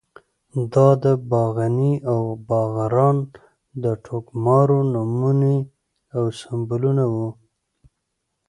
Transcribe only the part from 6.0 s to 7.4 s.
او سمبولونه وو.